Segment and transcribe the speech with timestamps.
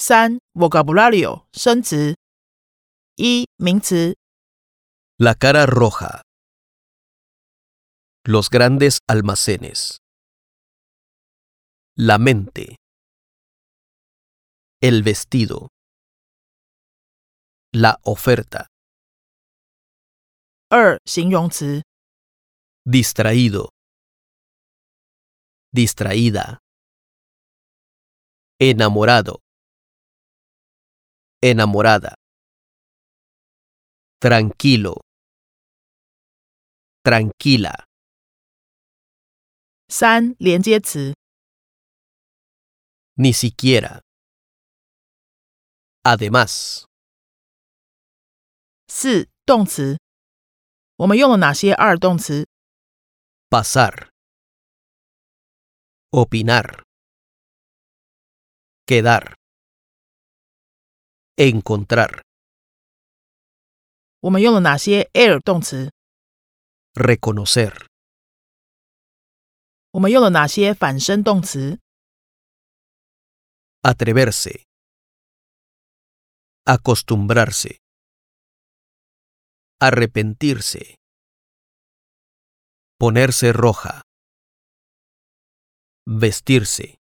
[0.00, 2.16] 三 vocabulario 生词。
[3.16, 4.14] 一名词
[5.18, 6.22] La cara roja.
[8.24, 9.96] Los grandes almacenes.
[11.96, 12.76] La mente.
[14.82, 15.68] El vestido.
[17.72, 18.66] La oferta.
[20.68, 21.82] 二形容词
[22.84, 23.70] Distraído.
[25.72, 26.58] Distraída.
[28.60, 29.40] Enamorado.
[31.40, 32.14] Enamorada.
[34.20, 35.02] Tranquilo.
[37.02, 37.84] Tranquila.
[39.88, 41.14] 三连接词
[43.16, 44.00] Ni siquiera.
[46.02, 46.84] Además.
[48.88, 49.98] 四动词。
[50.96, 52.46] 我们用了哪些二动词？
[53.48, 54.08] Pasar.
[56.10, 56.82] Opinar.
[58.86, 59.34] Quedar.
[61.37, 62.21] Encontrar.
[66.95, 67.87] Reconocer.
[73.83, 74.63] Atreverse.
[76.67, 77.77] Acostumbrarse.
[79.81, 80.95] Arrepentirse.
[82.99, 84.01] Ponerse roja.
[86.05, 87.00] Vestirse.